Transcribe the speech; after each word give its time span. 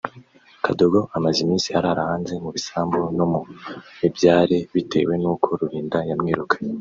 Kadogo 0.63 0.99
amaze 1.17 1.37
iminsi 1.45 1.69
arara 1.77 2.01
hanze 2.09 2.33
mu 2.43 2.49
bisambu 2.55 2.99
no 3.17 3.25
mu 3.31 3.39
mibyare 3.99 4.57
bitewe 4.73 5.13
nuko 5.23 5.47
Rulinda 5.59 5.99
yamwirukanye 6.09 6.69